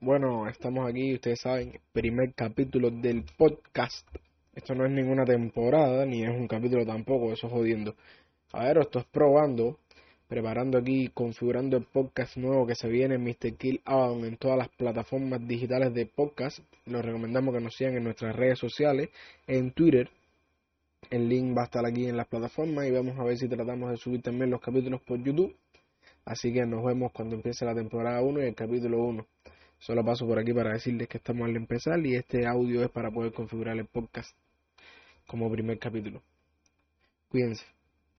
[0.00, 4.06] Bueno, estamos aquí, ustedes saben, primer capítulo del podcast.
[4.54, 7.96] Esto no es ninguna temporada, ni es un capítulo tampoco, eso jodiendo.
[8.52, 9.80] A ver, esto es probando,
[10.28, 13.56] preparando aquí, configurando el podcast nuevo que se viene, Mr.
[13.56, 16.60] Kill Avan, en todas las plataformas digitales de podcast.
[16.86, 19.08] Los recomendamos que nos sigan en nuestras redes sociales,
[19.48, 20.08] en Twitter.
[21.10, 23.90] El link va a estar aquí en las plataformas y vamos a ver si tratamos
[23.90, 25.56] de subir también los capítulos por YouTube.
[26.24, 29.26] Así que nos vemos cuando empiece la temporada 1 y el capítulo 1.
[29.78, 33.10] Solo paso por aquí para decirles que estamos al empezar y este audio es para
[33.10, 34.36] poder configurar el podcast
[35.26, 36.22] como primer capítulo.
[37.28, 37.77] Cuídense.